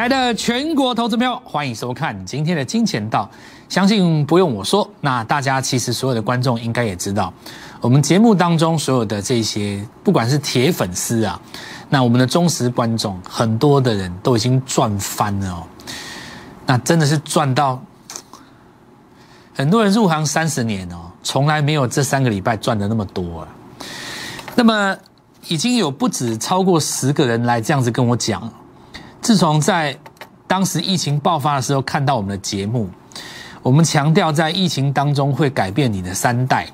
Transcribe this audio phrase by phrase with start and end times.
[0.00, 3.28] 亲爱的全国投资朋友，欢迎收看今天的金钱道。
[3.68, 7.30] 相信不用我说，那大家其实所有的观众应该也知道，
[7.82, 11.38] 我们节目当中所有的这些，不管是铁粉丝啊，
[11.90, 15.66] 那我们的忠实观众，很多的人都已经赚翻了哦。
[16.64, 17.78] 那真的是赚到，
[19.54, 23.48] 很多人入行三十年哦，从来没有这三个礼拜赚的那么多啊。
[24.54, 24.96] 那么
[25.48, 28.50] 已经有不止超过十个人来这样子跟我讲。
[29.20, 29.96] 自从在
[30.46, 32.88] 当时疫情爆发的时候看到我们的节目，
[33.62, 36.66] 我们强调在疫情当中会改变你的三代，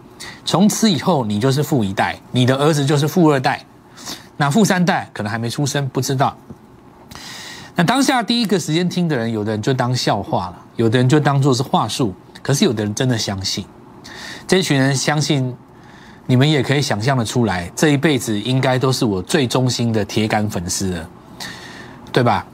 [0.44, 3.64] 从此以后你就是富一代，你的儿子就是富二代，
[4.36, 6.36] 那富三代可能还没出生，不知道。
[7.74, 13.66] 那当下第一个时间听的人，有的人就当笑话了，有的人就当做是话术，可是有的人真的相信。
[14.46, 15.54] 这群人相信，
[16.24, 21.08] 你们也可以想象的出来，这一辈子应该都是我最忠心的铁杆粉丝了。
[22.16, 22.46] 对吧？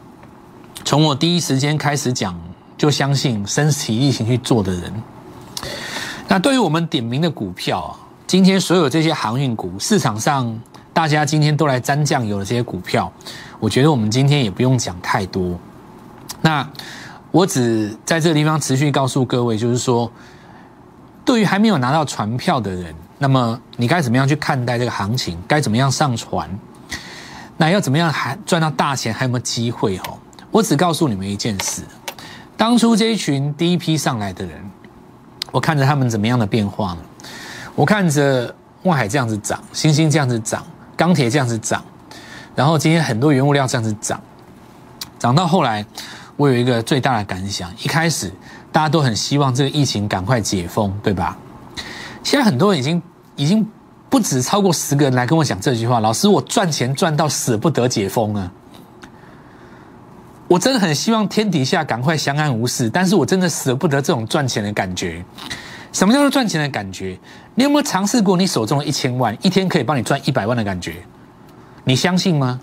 [0.84, 2.36] 从我第一时间开始讲，
[2.76, 4.92] 就相信身体力行去做的人。
[6.26, 7.94] 那对于我们点名的股票啊，
[8.26, 10.60] 今天所有这些航运股市场上，
[10.92, 13.12] 大家今天都来沾酱油的这些股票，
[13.60, 15.56] 我觉得我们今天也不用讲太多。
[16.40, 16.68] 那
[17.30, 20.10] 我只在这个地方持续告诉各位，就是说，
[21.24, 25.38] 对于还没有拿到船票的人，那么你该怎么样去看待这个行情？
[25.46, 26.50] 该怎么样上船？
[27.62, 29.14] 那要怎么样还赚到大钱？
[29.14, 29.96] 还有没有机会？
[29.98, 30.18] 哦，
[30.50, 31.82] 我只告诉你们一件事：
[32.56, 34.68] 当初这一群第一批上来的人，
[35.52, 36.98] 我看着他们怎么样的变化呢？
[37.76, 41.84] 我看着万海这样子涨，星星这样子涨，钢铁这样子涨，
[42.56, 44.20] 然后今天很多原物料这样子涨，
[45.20, 45.86] 涨到后来，
[46.36, 48.32] 我有一个最大的感想：一开始
[48.72, 51.38] 大家都很希望这个疫情赶快解封，对吧？
[52.24, 53.00] 现在很多人已经
[53.36, 53.64] 已经。
[54.12, 58.52] 不止超过十个人来跟我讲这句话，老师，我赚钱赚到舍不得解封啊！
[60.46, 65.24] 我真的很希望天底下赶快相安无事，但是我真的舍不得这种赚钱的感觉。
[65.92, 67.18] 什么叫做赚钱的感觉？
[67.54, 70.96] 你有没有尝试过你手中的一千万，一天可以帮你赚一百万的感觉？
[71.84, 72.60] 你相信吗？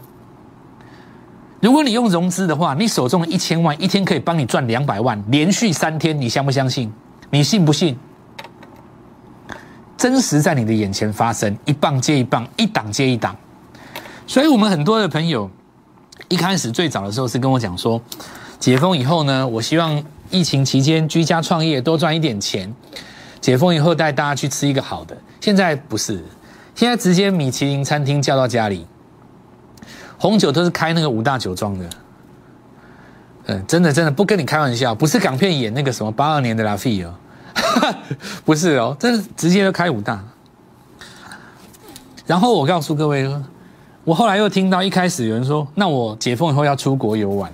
[1.62, 6.94] 如果你用融资的话，你手中的一千万，一天可以帮你赚两百万，连续三天，你相不相信？
[7.32, 7.98] 你信不信？
[10.00, 13.36] 真实在你的眼前发生，一棒接一棒，一档接一档。
[14.26, 15.52] 所以，我们很多的朋友
[16.30, 18.02] 一开始最早的时候是跟我讲说，
[18.62, 22.74] 解封以后呢，我希望疫情期间居家创业多赚一点钱，
[23.42, 25.18] 解封以后带大家去吃一个好的。
[25.42, 26.24] 现在不是，
[26.76, 28.88] 现在直接米其林餐厅叫到家里，
[30.18, 31.90] 红酒都是开那个五大酒庄的。
[33.48, 37.14] 嗯，真的真的不跟你开玩笑，不是港片演那个什么八二年的拉菲哦。
[38.46, 40.24] 不是哦，这是直接就开五大。
[42.26, 43.28] 然后我告诉各位，
[44.04, 47.52] 我后来又听到一开始有人说，那我解封以后要出国游玩。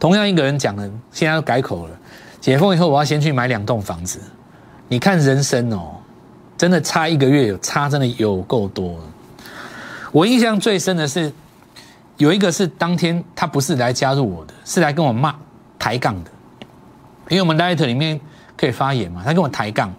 [0.00, 1.96] 同样一个人讲的，现在又改口了，
[2.40, 4.20] 解封以后我要先去买两栋房子。
[4.88, 5.94] 你看人生哦，
[6.58, 8.98] 真的差一个月有差，真的有够多。
[10.12, 11.32] 我印象最深的是，
[12.16, 15.34] 有一个是当天他不是来加入我的，是来跟我骂
[15.78, 16.30] 抬杠的，
[17.28, 18.20] 因为我们 Light 里面。
[18.56, 19.22] 可以发言嘛？
[19.24, 19.92] 他跟我抬杠，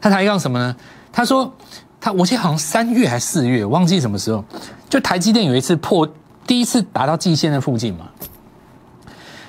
[0.00, 0.74] 他抬杠什么呢？
[1.12, 1.52] 他说
[2.00, 4.44] 他我记得好像三月还是四月，忘记什么时候，
[4.88, 6.08] 就台积电有一次破
[6.46, 8.08] 第一次达到季线的附近嘛。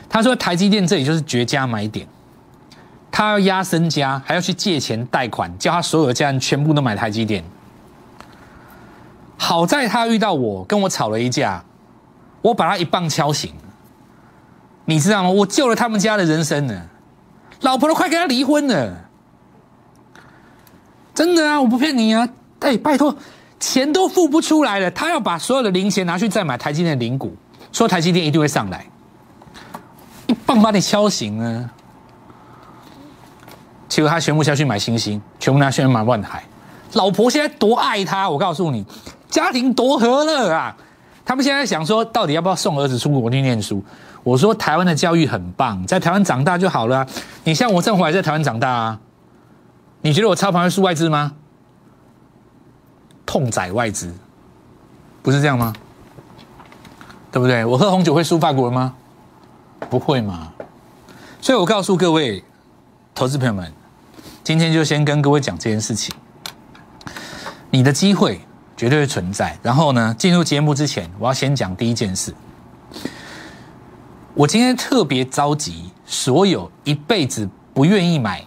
[0.10, 2.08] 他说台积电这里就是绝佳买点，
[3.12, 7.44] 他要压身家，还要去借钱贷款，叫他所有的家人全部都买台积电。
[9.38, 11.64] 好在他遇到我，跟我吵了一架，
[12.42, 13.54] 我把他一棒敲醒，
[14.86, 15.30] 你知道吗？
[15.30, 16.82] 我救了他们家的人生呢。
[17.62, 18.96] 老婆都快跟他离婚了，
[21.14, 21.62] 真的啊！
[21.62, 22.28] 我不骗你啊！
[22.60, 23.14] 哎，拜托，
[23.60, 27.36] 钱都付不出来了，他要把所有的零钱拿去再买台积电的零股，
[27.72, 28.86] 说台积电一定会上来，
[30.28, 31.70] 一棒把你敲醒了。
[33.90, 36.44] 结果他全部下去买星星，全部拿去买万海。
[36.94, 38.86] 老婆现在多爱他，我告诉你，
[39.30, 40.76] 家庭多和乐啊！
[41.26, 43.84] 他们现在想说，到底要不要送儿子出国去念书？
[44.30, 47.08] 我说台湾的教育很棒，在台湾长大就好了。
[47.46, 49.00] 你像我，正好也在台湾长大啊。
[50.02, 51.34] 你觉得我操盘会输外资吗？
[53.26, 54.14] 痛宰外资，
[55.24, 55.74] 不是这样吗？
[57.32, 57.66] 对不对？
[57.66, 58.94] 我喝红酒会输法国人吗？
[59.90, 60.54] 不会嘛。
[61.42, 62.44] 所以我告诉各位
[63.16, 63.74] 投资朋友们，
[64.44, 66.14] 今天就先跟各位讲这件事情。
[67.72, 68.42] 你的机会
[68.78, 69.58] 绝对会存在。
[69.64, 72.32] 然后呢，进入节目之前，我要先讲第一件事。
[74.40, 78.42] 我今天特别着急，所有一辈子不愿意买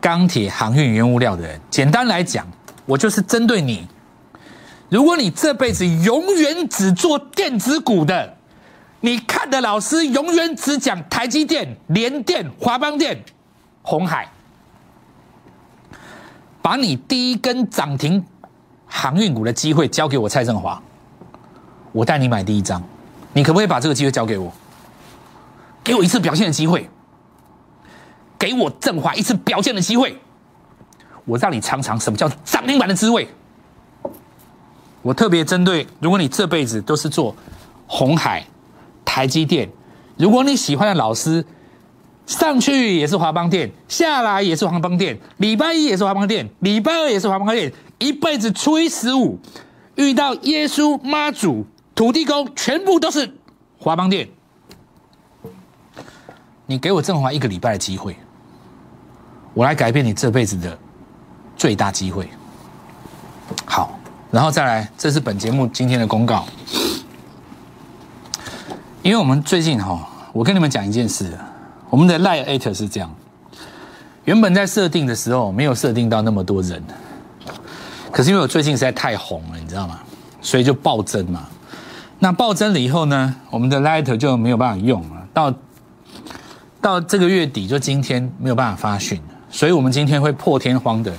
[0.00, 1.60] 钢铁、航运、原物料的人。
[1.68, 2.46] 简单来讲，
[2.86, 3.84] 我就是针对你。
[4.88, 8.36] 如果你这辈子永远只做电子股的，
[9.00, 13.20] 你看的老师永远只讲台积电、联电、华邦电、
[13.82, 14.30] 红海，
[16.62, 18.24] 把你第一根涨停
[18.86, 20.80] 航运股的机会交给我蔡振华，
[21.90, 22.80] 我带你买第一张，
[23.32, 24.52] 你可不可以把这个机会交给我？
[25.84, 26.88] 给我一次表现的机会，
[28.38, 30.16] 给我振华一次表现的机会，
[31.24, 33.28] 我让你尝尝什么叫涨停板的滋味。
[35.02, 37.34] 我特别针对，如果你这辈子都是做
[37.88, 38.46] 红海、
[39.04, 39.68] 台积电，
[40.16, 41.44] 如果你喜欢的老师
[42.26, 49.40] 上去也是华邦电，下来也是华邦电，礼拜一也是华邦电，礼拜二也是华邦电，一辈子初一十五
[49.96, 53.34] 遇到耶稣妈祖、土地公，全部都是
[53.78, 54.28] 华邦电。
[56.72, 58.16] 你给我振华一个礼拜的机会，
[59.52, 60.78] 我来改变你这辈子的
[61.54, 62.30] 最大机会。
[63.66, 63.98] 好。
[64.30, 66.46] 然后再来，这是本节目今天的公告。
[69.02, 71.38] 因为我们最近哈，我跟你们讲一件事，
[71.90, 73.14] 我们的 Live Eight 是这样，
[74.24, 76.82] 原本在设定的时候没有设定到那么多人，
[78.10, 80.00] 可是因为我最近实在太红了，你知道吗？
[80.40, 81.46] 所以就暴增嘛。
[82.18, 85.52] 那暴增了以后呢，我们的 Light 就没有办法用了，到
[86.82, 89.18] 到这个月底就今天没有办法发讯，
[89.50, 91.10] 所以我们今天会破天荒的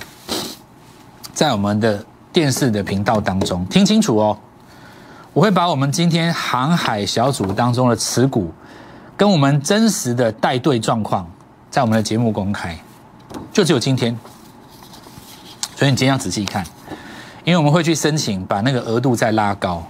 [1.32, 2.04] 在我们的。
[2.34, 4.36] 电视的频道当中，听清楚哦！
[5.32, 8.52] 我会把我们今天航海小组当中的持股，
[9.16, 11.30] 跟我们真实的带队状况，
[11.70, 12.76] 在我们的节目公开，
[13.52, 14.18] 就只有今天。
[15.76, 16.66] 所以你今天要仔细看，
[17.44, 19.86] 因为我们会去申请把那个额度再拉高，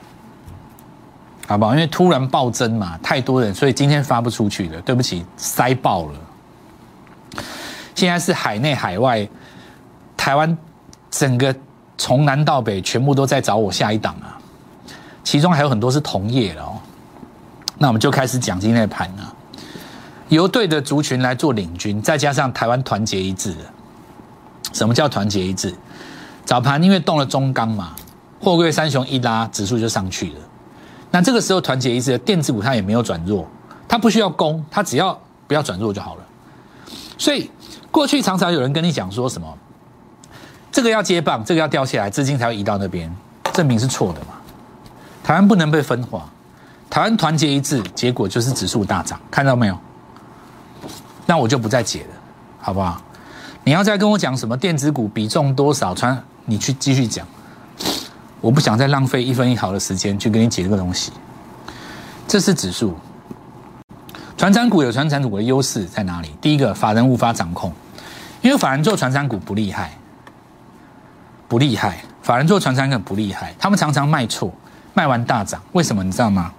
[1.46, 1.72] 好不好？
[1.74, 6.14] 因为突然暴增嘛，太多人，所以今天发不出去了，对不起，塞爆了。
[7.94, 9.28] 现在是海内海外，
[10.16, 10.56] 台湾
[11.10, 11.54] 整个。
[11.96, 14.34] 从南到北，全部都在找我下一档啊！
[15.22, 16.74] 其中还有很多是同业的哦。
[17.78, 19.32] 那我们就开始讲今天的盘啊。
[20.28, 23.54] 由对的族群来做领军，再加上台湾团结一致。
[24.72, 25.72] 什么叫团结一致？
[26.44, 27.94] 早盘因为动了中钢嘛，
[28.40, 30.40] 货柜三雄一拉，指数就上去了。
[31.14, 33.48] 那这个时候团结一致的电子股它也没有转弱，
[33.86, 35.16] 它不需要攻，它只要
[35.46, 36.24] 不要转弱就好了。
[37.16, 37.48] 所以
[37.92, 39.46] 过去常常有人跟你讲说什么？
[40.72, 43.08] 这个要接棒，这个要掉下来，资金才会移到那边，
[43.52, 44.34] 证明是错的嘛？
[45.22, 46.28] 台湾不能被分化，
[46.90, 49.78] 台湾团结一致，结果就是指数大涨，看到没有？
[51.26, 52.16] 那我就不再解了，
[52.60, 53.00] 好不好？
[53.62, 57.24] 你要再跟我讲什么电子股比重多少，穿你去继续讲，
[58.44, 61.10] 我不想再浪费一分一毫的时间去跟你解这个东西。
[62.28, 62.94] 这是指数，
[64.36, 66.28] 传产股有传产股的优势在哪里？
[66.42, 67.72] 第一个，法人无法掌控，
[68.42, 69.96] 因为法人做传产股不厉害。
[71.48, 74.52] 不厉害，法人做传产股不厉害，他们常常卖错，
[74.92, 76.52] 卖完大涨，为什么你知道吗？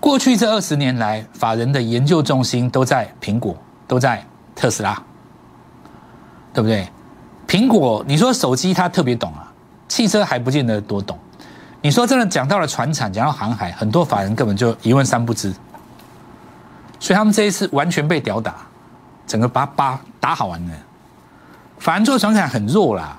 [0.00, 3.56] 过去这二十年来，法人的研究重心都在苹果，
[3.86, 5.00] 都在特斯拉，
[6.52, 6.88] 对不对？
[7.46, 9.32] 苹果，你说手机他特别懂，
[9.98, 11.18] 汽车还不见得多懂。
[11.82, 15.52] 你说真的讲到了船产，讲到航海，很多法人根本就一问三不知，
[17.00, 18.54] 所以他们这一次完全被屌打，
[19.26, 20.74] 整个把把打好玩了。
[21.80, 23.18] 法人做船产很弱啦。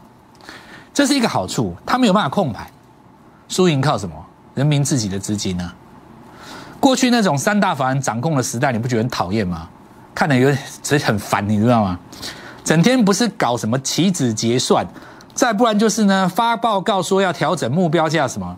[0.94, 2.66] 这是一个好处，他没有办法控盘，
[3.50, 4.16] 输赢靠什么？
[4.56, 5.70] 人民自己的资金呢？
[6.80, 9.68] 过去那种三大法人掌控的时代，你不觉得很讨厌吗？
[10.16, 12.00] 看的有点很烦，你知道吗？
[12.64, 14.88] 整天不是搞什么棋子结算，
[15.40, 18.58] 再不然就是呢发报告说要调整目标价什么。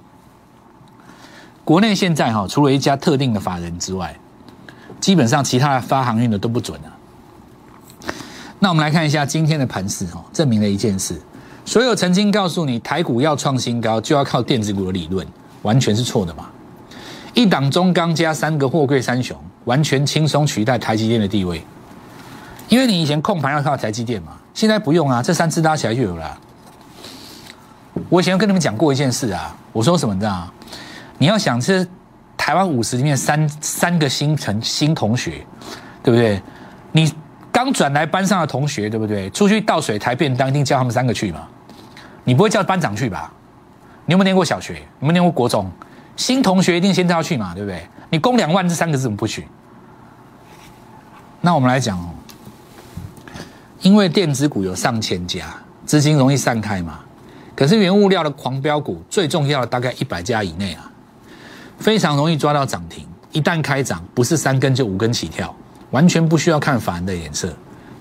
[1.63, 4.17] 国内现在哈，除了一家特定的法人之外，
[4.99, 8.11] 基本上其他的发航运的都不准了。
[8.57, 11.21] 那我们来看一下今天的盘势哈，证明了一件事。
[11.65, 15.25] 所有曾经告诉你台股要创新高就要靠电子股的理论，
[15.61, 16.49] 完全是错的嘛？
[17.35, 21.63] 一档中钢加三个货柜三雄，完全轻松取代台积电的地位。
[22.69, 26.35] 因为你以前控盘要靠台积电嘛，现在不用啊，这三次拉起来就有了。
[28.11, 30.51] 我以前跟你们讲过一件事啊，我说什么的？
[31.17, 31.87] 你要想是
[32.35, 35.45] 台湾五十里面三三个新成新同学，
[36.03, 36.41] 对不对？
[36.91, 37.11] 你。
[37.53, 39.29] 刚转来班上的同学，对不对？
[39.31, 41.45] 出去倒水抬便当，一定叫他们三个去嘛？
[42.23, 43.31] 你不会叫班长去吧？
[44.05, 44.75] 你有没有念过小学？
[44.75, 45.69] 有没有念过国中？
[46.15, 47.85] 新同学一定先叫去嘛，对不对？
[48.09, 49.45] 你供两万这三个字怎么不去？
[51.41, 52.09] 那我们来讲哦，
[53.81, 55.53] 因为电子股有上千家，
[55.85, 56.99] 资金容易散开嘛。
[57.61, 60.91] 可是原物料的狂飙股，最重要的大概一百家以内啊，
[61.77, 63.05] 非常容易抓到涨停。
[63.33, 65.55] 一旦开涨，不是三根就五根起跳。
[65.91, 67.53] 完全不需要看法人的脸色，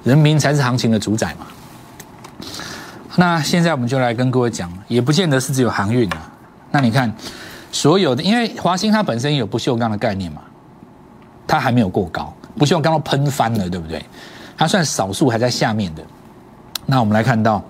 [0.03, 1.47] 人民才是行情的主宰嘛。
[3.17, 6.33] 那现在我们就来跟各位讲，也不见得是只有航运啊。
[6.71, 7.15] 那你看，
[7.71, 10.41] 所有的，因为华兴它本身有不锈钢的概念嘛，
[11.47, 14.03] 它还没有过高，不锈钢都喷翻了，对不对？
[14.57, 16.03] 它算少数还在下面的。
[16.87, 17.63] 那我们来看到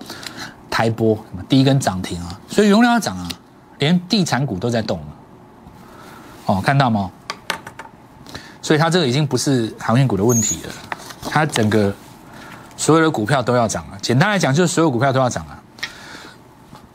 [0.81, 1.15] 台波
[1.47, 3.29] 第一根涨停啊，所以容量要涨啊，
[3.77, 5.05] 连地产股都在动了。
[6.47, 7.11] 哦，看到吗？
[8.63, 10.73] 所以它这个已经不是航运股的问题了，
[11.29, 11.93] 它整个
[12.75, 13.97] 所有的股票都要涨了。
[14.01, 15.61] 简单来讲，就是所有股票都要涨啊。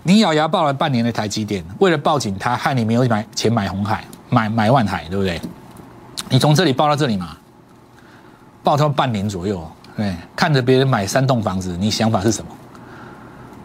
[0.02, 5.40] 你咬牙抱了半年的台积电，为了抱紧它，害你没有买钱买红海、买买万海，对不对？
[6.28, 7.36] 你从这里抱到这里嘛，
[8.64, 9.64] 抱它半年左右，
[9.96, 12.50] 对，看着别人买三栋房子，你想法是什么？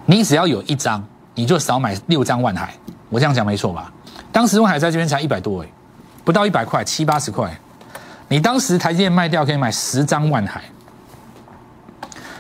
[0.06, 1.04] 你只要有一张，
[1.36, 2.74] 你就少买六张万海。
[3.10, 3.92] 我这样讲没错吧？
[4.32, 5.68] 当时万海在这边才一百多哎，
[6.24, 7.52] 不到一百块，七八十块。
[8.28, 10.64] 你当时台积电卖掉可以买十张万海，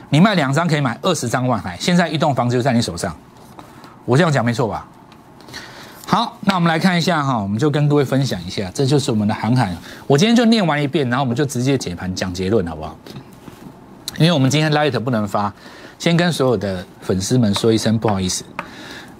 [0.09, 1.75] 你卖两张可以买二十张万海。
[1.79, 3.15] 现在一栋房子就在你手上。
[4.05, 4.87] 我这样讲没错吧？
[6.07, 9.75] 好，那我们来看一下哈，我们就跟各位分享一下，这就是我们的航海。
[10.07, 12.97] 我今天就念完一遍，然后我们就直接解盘讲结论，好不好？
[14.17, 15.53] 因为我们今天 light 不能发，
[16.01, 18.43] 先跟所有的粉丝们说一声不好意思。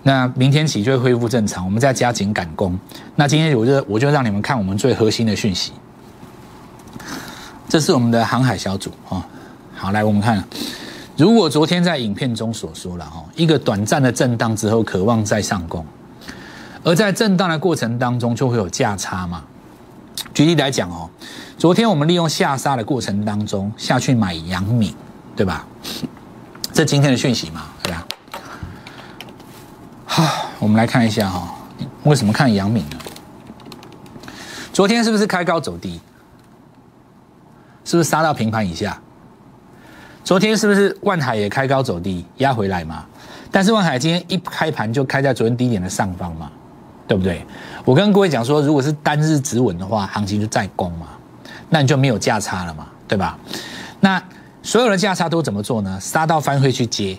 [0.02, 2.76] 那明天起就会恢复正常，我们再加紧赶工。
[3.16, 5.74] 那今天我就我就让你们看我们最核心的讯息。
[7.70, 9.24] 这是我们的航海小组啊，
[9.76, 10.44] 好，来我们看。
[11.16, 15.86] 如果昨天在影片中所说了哈，一个短暂的震荡之后，渴望再上攻，
[16.84, 19.44] 而在震荡的过程当中就会有价差嘛。
[20.34, 21.08] 举例来讲哦，
[21.60, 24.92] 昨天我们利用下杀的过程当中下去买阳明，
[25.36, 25.68] 对吧？
[26.86, 28.08] 今天的讯息嘛，对吧？
[30.06, 31.54] 好，我们来看一下哈，
[32.04, 32.98] 为什么看阳明呢？
[34.74, 36.00] 昨天是不是开高走低？
[37.84, 39.00] 是不是杀到平盘以下？
[40.24, 43.06] 昨天是不是万海也开高走低压回来嘛？
[43.52, 46.50] 但是万海今天一开盘就开在昨天低点的上方嘛，
[47.08, 47.46] 对不对？
[47.84, 51.08] 我跟各位讲说，如果是单日止稳的话，行情就再攻嘛，
[51.70, 53.38] 那你就没有价差了嘛，对吧？
[54.00, 54.22] 那
[54.64, 56.00] 所有的价差都怎么做呢？
[56.00, 57.18] 杀到翻回去接。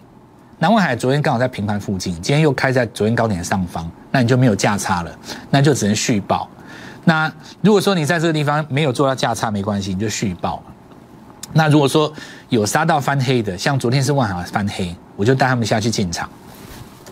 [0.59, 5.13] 南万海昨天刚好在平盘附近，今天又开在昨天高点的上方，那你就没有价差了，
[5.51, 6.49] 那就只能续报。
[7.05, 7.31] 那
[7.61, 10.63] 如果说你在这个地方没有做到价差，没关系，你就续报。
[11.53, 12.13] 那如果说
[12.49, 16.29] 有杀到翻黑的，像昨天是万海翻黑，我就带他们下去进场。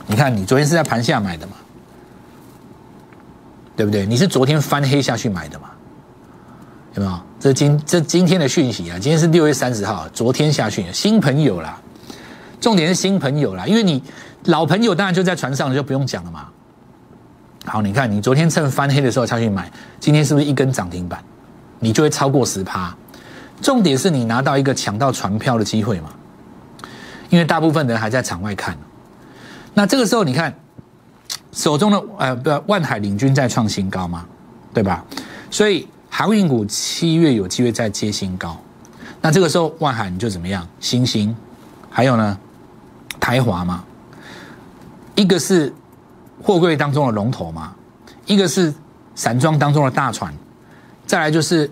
[0.06, 1.54] 你看，你昨天是在盘下买的嘛，
[3.76, 4.06] 对不对？
[4.06, 5.70] 你是昨天翻黑下去买的嘛？
[6.94, 7.20] 有没有？
[7.38, 11.80] 这今这今天的讯息啊，今天是六月三十号，昨天下去新朋友啦，
[12.60, 14.02] 重点是新朋友啦，因为你
[14.44, 16.48] 老朋友当然就在船上，就不用讲了嘛。
[17.64, 21.22] 好，你看你昨天趁翻黑的时候下去买，今天是不是一根涨停板？
[21.78, 22.94] 你就会超过十趴。
[23.62, 26.08] 重点是你拿到一个抢到船票的机会嘛？
[27.28, 28.76] 因为大部分人还在场外看。
[29.74, 30.52] 那这个时候你看
[31.52, 34.26] 手中的呃不万海领军在创新高嘛，
[34.74, 35.04] 对吧？
[35.50, 38.60] 所以航运股七月有机会再接新高。
[39.22, 40.66] 那这个时候万海你就怎么样？
[40.80, 41.34] 新兴，
[41.88, 42.38] 还有呢
[43.18, 43.82] 台华嘛，
[45.14, 45.72] 一个是
[46.42, 47.74] 货柜当中的龙头嘛，
[48.26, 48.74] 一个是
[49.14, 50.34] 散装当中的大船，
[51.06, 51.70] 再来就是。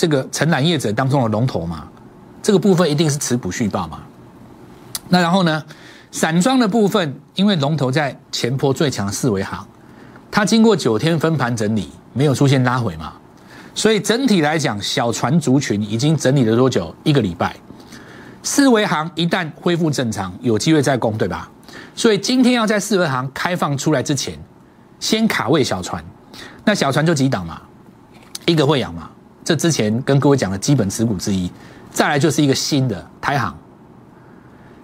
[0.00, 1.88] 这个承揽业者当中的龙头嘛，
[2.40, 3.98] 这个部分一定是持股续报嘛。
[5.08, 5.60] 那然后呢，
[6.12, 9.66] 散装的部分，因为龙头在前坡最强四维行，
[10.30, 13.14] 它经过九天分盘整理，没有出现拉回嘛，
[13.78, 16.92] 所以整体来讲，小船族群已经整理了多久？
[17.04, 17.54] 一个礼拜。
[18.42, 21.48] 四维行一旦恢复正常，有机会再攻，对吧？
[21.94, 24.36] 所以今天要在四维行开放出来之前，
[24.98, 26.04] 先卡位小船。
[26.64, 27.62] 那小船就几档嘛，
[28.46, 29.08] 一个会养嘛。
[29.44, 31.48] 这之前跟各位讲的基本持股之一，
[31.92, 33.56] 再来就是一个新的台行，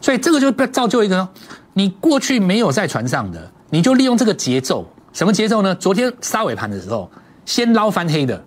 [0.01, 1.29] 所以这个就造就一个，
[1.73, 5.75] 你过去没有在船上的，你就利用这个节奏，什么节奏呢？
[5.75, 7.11] 昨天杀尾盘的时候，
[7.45, 8.43] 先捞翻黑的，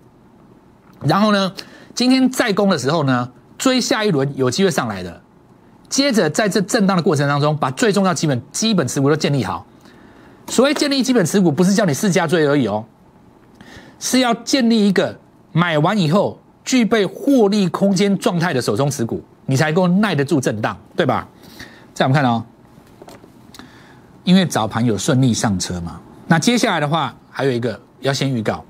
[1.04, 1.52] 然后呢，
[1.94, 5.20] 今天再攻的时候呢，追下一轮有机会上来的，
[5.88, 9.66] 接着在这震荡的过程当中，把最重要基本基本持股都建立好。
[10.48, 12.84] 所谓建立基本持股，不是叫你试价追而已哦，
[13.98, 15.18] 是要建立一个。
[15.50, 21.26] 买完以后具备获利空间状态的手中持股，你才够耐得住震荡，对吧？
[21.94, 22.44] 再我们看哦，
[24.24, 28.62] 因为早盘有顺利上车嘛，那接下来的话还有一个要先预告，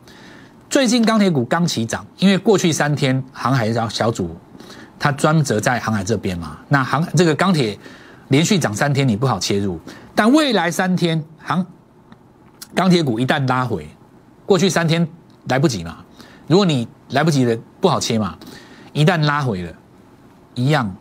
[0.70, 4.37] 最近钢铁股刚起涨，因为过去三天航海小小组
[4.98, 7.78] 它专责在航海这边嘛，那航这个钢铁
[8.28, 9.80] 连续涨三天你不好切入，
[10.14, 11.64] 但未来三天航
[12.75, 13.88] 钢铁股一旦拉回，
[14.44, 15.08] 过去三天
[15.48, 15.98] 来不及嘛。
[16.46, 18.37] 如果你来不及的不好切嘛，
[18.92, 19.72] 一旦拉回了，
[20.54, 20.94] 一样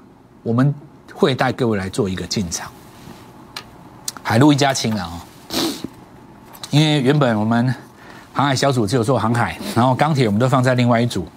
[0.44, 0.74] 我们
[1.14, 2.72] 会带各位来做一个进场。
[4.24, 5.20] 海陆一家亲了哦，
[6.70, 7.74] 因为原本我们
[8.38, 11.28] 航海小组只有做航海，然后钢铁我们都放在另外一组。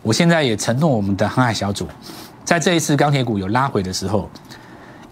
[0.00, 1.88] 我现在也承诺我们的航海小组，
[2.44, 4.30] 在这一次钢铁股有拉回的时候，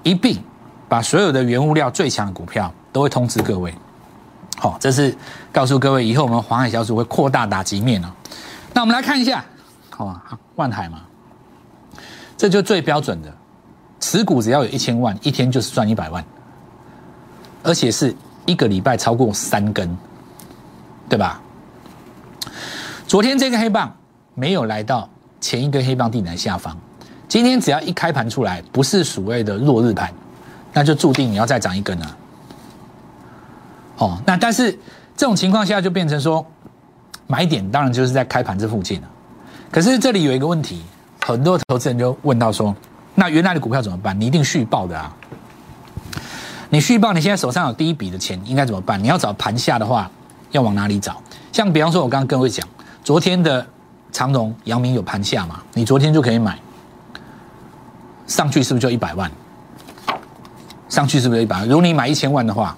[0.04, 0.40] 一并
[0.88, 3.74] 把所有的原物料最强的股票都会通知各位。
[4.58, 5.12] 好，这是
[5.50, 8.08] 告诉各位，以后我们航海小组会扩大打击面哦。
[8.72, 9.44] 那我们来看一下，
[9.90, 10.22] 好啊，
[10.54, 11.00] 万海嘛，
[12.36, 13.34] 这就最标准的，
[13.98, 16.24] 持股只要有一千万，一天就是赚一百万，
[17.64, 18.14] 而且是
[18.46, 19.98] 一个礼拜超过三根，
[21.08, 21.40] 对吧？
[23.06, 23.94] 昨天这个黑棒
[24.34, 25.08] 没有来到
[25.40, 26.76] 前一根黑棒地点下方，
[27.26, 30.12] 今天只要一开盘出来，不是所谓的落日盘，
[30.72, 32.16] 那就注定你要再涨一根了。
[33.96, 34.70] 哦，那但是
[35.16, 36.44] 这种情况下就变成说，
[37.26, 39.08] 买点当然就是在开盘这附近了。
[39.70, 40.82] 可是这里有一个问题，
[41.24, 42.74] 很多投资人就问到说，
[43.14, 44.18] 那原来的股票怎么办？
[44.20, 45.14] 你一定续报的啊？
[46.70, 49.02] 你续报，你现在手上有第一笔的钱，应该怎么办？
[49.02, 50.10] 你要找盘下的话，
[50.50, 51.22] 要往哪里找？
[51.52, 52.66] 像比方说，我刚刚跟各位讲，
[53.02, 53.66] 昨天的
[54.12, 55.62] 长荣、阳明有盘下嘛？
[55.74, 56.58] 你昨天就可以买，
[58.26, 59.30] 上去是不是就一百万？
[60.88, 61.68] 上去是不是一百万？
[61.68, 62.76] 如果你买一千万的话。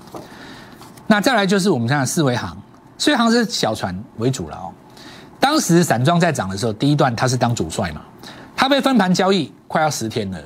[1.07, 2.57] 那再来就是我们看四维行，
[2.97, 4.71] 四维行是小船为主了哦。
[5.41, 8.01] 当时散装在涨的时候，第一段它是当主帅嘛，
[8.55, 10.39] 它被分盘交易快要十天了。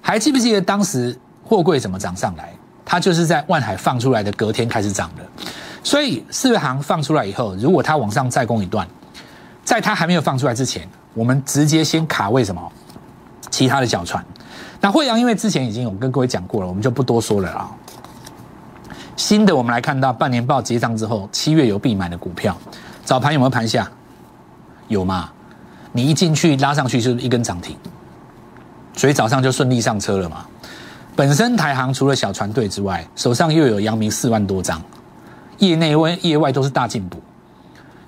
[0.00, 2.52] 还记不记得当时货柜怎么涨上来？
[2.84, 5.26] 它就是在万海放出来的隔天开始涨的。
[5.82, 8.86] 所以四月行放出来以后，如果它往上再攻一段，
[9.64, 12.60] 在它还没有放出来之前，我们直接先卡位什么？
[13.50, 14.24] 其他的小船。
[14.80, 17.70] 那惠阳因为之前已经有跟各位讲过了，我们就不多说了啊。
[19.16, 22.56] 新的，我们来看到半年报结账之后，七月有必买的股票，
[23.04, 23.90] 早盘有没有盘下？
[24.88, 25.30] 有吗？
[25.92, 27.76] 你一进去拉上去就是一根涨停，
[28.96, 30.46] 所以早上就顺利上车了嘛。
[31.16, 34.80] 本身台行除了小船队之外，手上又有阳明四万多张，
[35.60, 37.18] 业内外业外都是大进步。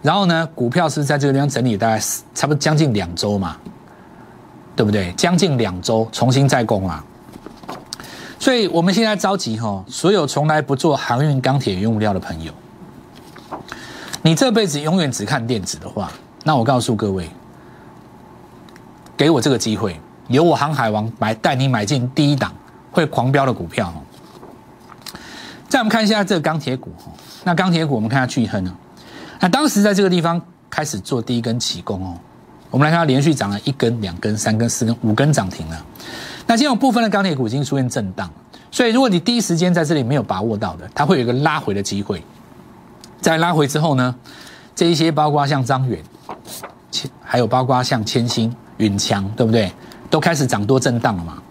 [0.03, 1.99] 然后呢，股票是在这个地方整理大概
[2.35, 3.57] 差不多将近两周嘛，
[4.75, 5.13] 对不对？
[5.13, 7.05] 将近两周重新再攻啊。
[8.41, 12.53] 所以我们现在着急哈，所有从来不做航运、钢铁、原物料的朋友，
[14.23, 16.11] 你这辈子永远只看电子的话，
[16.43, 17.31] 那我告诉各位，
[19.17, 22.53] 给我这个机会，由我航海王买带你买进第一档
[22.91, 23.95] 会狂飙的股票。
[25.73, 26.93] 再我们看一下这个钢铁股，
[27.45, 28.77] 那钢铁股我们看下巨亨啊，
[29.41, 32.15] 那当时在这个地方开始做第一根起攻哦，
[32.69, 35.87] 我们来看它连续涨了一根、两根、三根、四根、五根涨停了。
[36.47, 38.31] 那现在有部分的钢铁股已经出现震荡，
[38.71, 42.23] 所以如果你第一时间在这里没有把握到的，它会有一个拉回的机会。
[43.23, 44.15] 在拉回之后呢，
[44.77, 45.99] 这一些包括像张远、
[47.25, 49.73] 还有包括像千星、允强，对不对？
[50.11, 51.43] 都开始涨多震荡了嘛。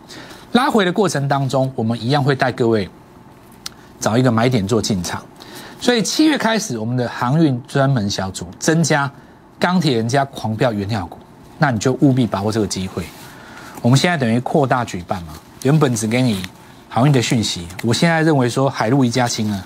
[0.51, 2.87] 拉回的过程当中，我们一样会带各位
[4.01, 5.23] 找一个买点做进场。
[5.79, 9.09] 所以七月开始，我们的航运专门小组增加
[9.57, 11.17] 钢铁人家狂飙原料股，
[11.57, 13.05] 那你就务必把握这个机会。
[13.81, 15.33] 我们现在等于扩大举办嘛，
[15.63, 16.43] 原本只给你
[16.89, 19.65] 航运的讯息，我现在认为说海陆一家亲啊，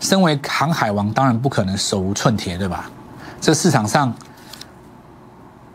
[0.00, 2.90] 身为航海王，当然不可能手无寸铁，对吧？
[3.40, 4.14] 这市场上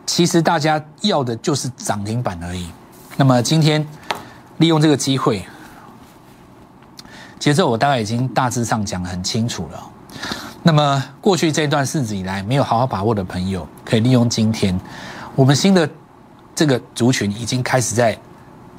[0.07, 2.67] 其实大家要的就是涨停板而已。
[3.15, 3.85] 那么今天
[4.57, 5.45] 利用这个机会，
[7.39, 9.83] 节奏我大概已经大致上讲很清楚了。
[10.63, 14.79] 那么过去这段日子以来没有好好把握的朋友，可以利用今天
[15.35, 15.89] 我们新的。
[16.57, 18.17] 这个族群已经开始在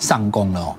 [0.00, 0.74] 上攻了哦。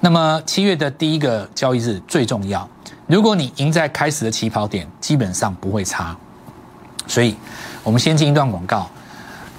[0.00, 2.66] 那么七月的第一个交易日最重要，
[3.06, 6.16] 如果你赢在开始的起跑点，基本上不会差。
[7.06, 7.36] 所以，
[7.82, 8.88] 我们先进一段广告。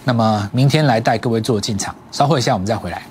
[0.04, 3.04] 那么明天来带各位做进场，稍后一下我们再回来。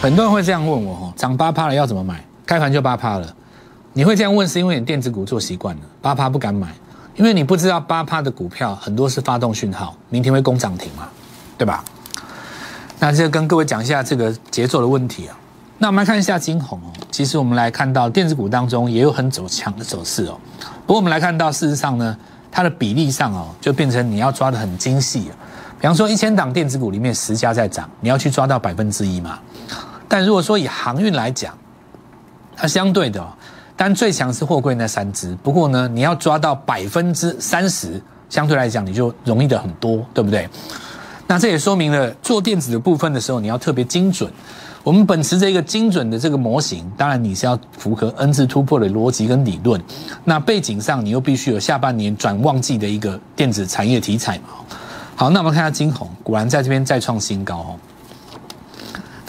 [0.00, 2.24] 很多人会这样问我哦，涨八趴了要怎么买？
[2.46, 3.36] 开盘就八趴了。
[3.92, 6.68] 你会这样问，是因为你电子股做习惯了，八趴不敢买，
[7.16, 11.06] 因为你不知道八趴的股票很多是发动讯号，明天会攻涨停嘛，
[11.58, 11.84] 对吧？
[12.98, 15.36] 那这跟各位讲一下这个节奏的问题啊。
[15.76, 20.40] 那我们来看一下金红哦，其实我们来看到电子股当中也有很走强的走势哦。
[20.86, 22.16] 不过我们来看到事实上呢，
[22.50, 25.32] 它的比例上哦，就变成你要抓的很精细啊。
[25.78, 29.38] 比方说一千档电子股里面十家在涨，你要去抓到百分之一嘛。
[30.10, 31.56] 但如果说以航运来讲，
[32.56, 33.26] 它相对的。
[33.76, 40.46] 但最强是货柜那三只，不过呢，你要抓到百分之三十，相对来讲你就容易的很多，对不对？
[41.26, 44.30] 那这也说明了做电子的部分的时候，你要特别精准。
[44.82, 49.80] 我们本持这个精准的这个模型，当然你是要符合 N 字突破的逻辑跟理论。
[50.24, 54.48] 那背景上你又必须有下半年转旺季的一个电子产业题材嘛。
[55.16, 57.76] 好，那我们看下金红，果然在这边再创新高哦。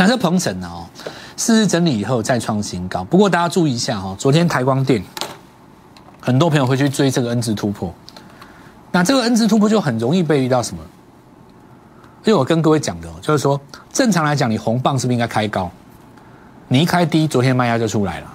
[0.02, 0.68] 那这鹏程呢？
[0.68, 0.90] 哦。
[1.38, 3.04] 四日整理以后再创新高。
[3.04, 5.04] 不过大家注意一下哈，昨天台光电
[6.20, 7.94] 很多朋友会去追这个 N 字突破，
[8.92, 10.82] 那这个 N 字突破就很容易被遇到什么？
[12.24, 13.60] 因为我跟各位讲的，就是说
[13.94, 15.70] 正常来讲，你红棒是不是应该开高？
[16.68, 18.34] 你一开低，昨天卖压就出来了。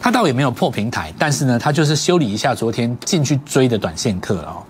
[0.00, 4.62] 它倒也没有破平台，但是呢，它就是修理一下昨天进去追的短线客了哦。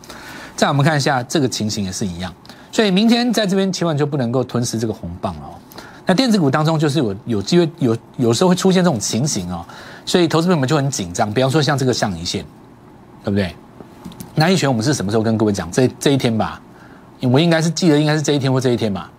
[0.57, 2.35] 再我们看一下这个情形也是一样，
[2.79, 5.59] 所以明天在这边千万就不能够吞噬这个红棒哦。
[6.07, 9.67] 那电子股当中就是有有机会有有时候会出现这种情形哦，
[10.07, 11.29] 所以投资朋友们就很紧张。
[11.33, 12.45] 比方说像这个上影线，
[13.25, 13.53] 对不对？
[14.37, 15.69] 那一拳我们是什么时候跟各位讲？
[15.73, 16.63] 这这一天吧，
[17.21, 19.11] 我应该是记得应该是这一天或这一天吧。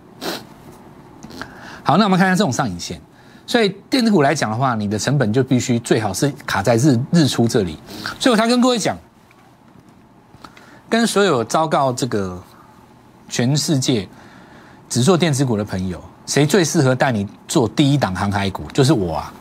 [1.82, 2.98] 好，那我们看一下这种上影线。
[3.46, 7.78] 所以电子股来讲的话，你的成本就必须最好是卡在日日出这里。
[8.18, 8.96] 所以我才跟各位讲，
[10.88, 12.42] 跟所有昭告这个
[13.30, 14.06] 全世界
[14.88, 18.64] 只做电子股的朋友，谁最适合带你做第一档航海股？
[18.72, 19.32] 就是我啊，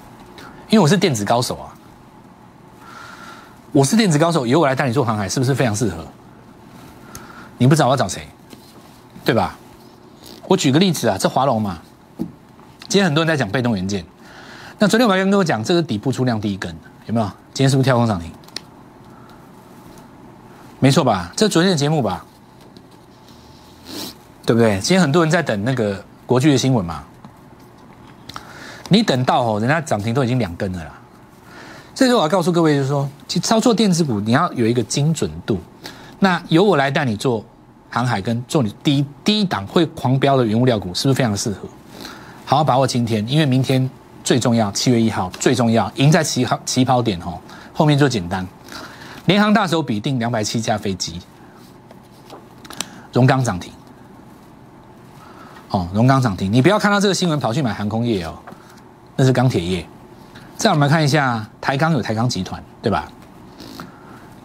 [0.69, 1.73] 因为我是电子高手啊，
[3.71, 6.06] 我是电子高手，由我来带你做航海，是不是非常适合？
[7.58, 8.25] 你不找我要找谁？
[9.25, 9.58] 对吧？
[10.47, 11.80] 我举个例子啊，这华龙嘛。
[12.88, 14.06] 今天很多人在讲被动元件，
[14.78, 16.75] 那昨天我还跟各位讲，这个底部出量第一根
[17.08, 17.25] 有没有？
[17.54, 18.32] 今天是不是跳空涨停？
[20.80, 21.32] 没错吧？
[21.36, 22.25] 这昨天的节目吧，
[24.49, 24.79] 对不对？
[24.79, 27.03] 今天很多人在等那个国巨的新闻嘛，
[28.88, 30.91] 你等到哦，人家涨停都已经两根了啦。
[31.93, 35.59] 这时候我要告诉各位，就是说，其实操作电子股你要有一个精准度。
[36.17, 37.45] 那由我来带你做
[37.91, 41.69] 航海，跟做你第一第一档会狂飙的原物料股，是不是非常适合？
[42.43, 43.88] 好好把握今天，因为明天
[44.23, 44.71] 最重要。
[44.71, 47.39] 七月一号最重要，赢在起跑起跑点哦，
[47.71, 48.43] 后面就简单。
[49.27, 51.21] 联航大手笔定两百七架飞机，
[53.13, 53.71] 荣钢涨停。
[55.69, 58.34] 哦，荣钢涨停，你不要看到这个新闻跑去买航空业哦，
[59.15, 59.86] 那是钢铁业。
[60.58, 63.08] 再我们来看一下台钢有台钢集团，对吧？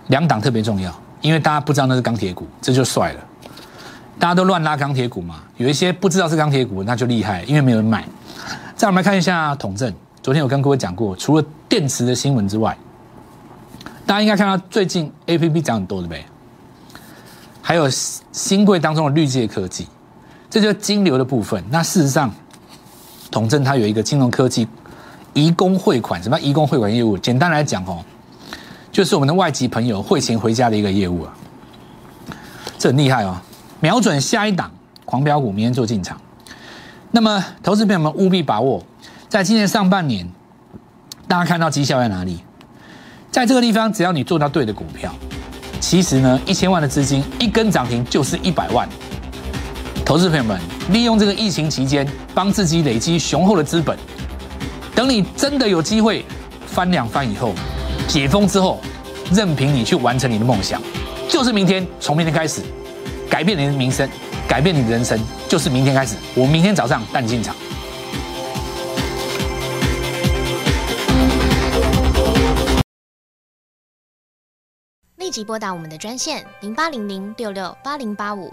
[0.08, 3.20] 两档特别重要，因为大家不知道那是钢铁股，这就帅了。
[4.18, 8.04] 大家都乱拉钢铁股嘛，有一些不知道是钢铁股，那就厉害，因为没有人买。
[8.76, 12.76] 再我们来看一下统正，昨天有跟各位讲过，除了电池的新闻之外，
[14.04, 16.26] 大家应该看到最近 A P P 涨很多，的呗？
[17.62, 19.88] 还有新贵当中的绿界科技，
[20.54, 21.60] 这就是金流的部分。
[21.68, 22.32] 那事实上，
[23.28, 24.68] 统正它有一个金融科技
[25.32, 27.18] 移工汇款，什么移工汇款业务？
[27.18, 27.98] 简单来讲哦，
[28.92, 31.34] 就是我们的外籍朋友汇钱回家的一个业务啊，
[32.78, 33.36] 这很厉害哦。
[33.80, 34.70] 瞄准下一档
[35.04, 36.20] 狂飙股，明天做进场。
[37.10, 38.80] 那么，投资朋友们务必把握，
[39.28, 40.30] 在今年上半年，
[41.26, 42.38] 大家看到绩效在哪里？
[43.32, 45.12] 在这个地方，只要你做到对的股票，
[45.80, 48.88] 其实呢，一千万的资金一根涨停就是一百万。
[50.04, 53.98] 投资朋友们，利用这个疫情期间，帮自己累积雄厚的资本，
[54.94, 56.26] 等你真的有机会
[56.66, 57.54] 翻两番以后，
[58.06, 58.80] 解封之后，
[59.32, 60.80] 任凭你去完成你的梦想，
[61.26, 62.60] 就是明天，从明天开始。
[63.30, 64.08] 改变你的名声，
[64.46, 66.16] 改变你的人生，就是明天开始。
[66.34, 67.56] 我明天早上带你进场。
[75.16, 78.52] 立即拨打我们的专线零八零零六六八零八五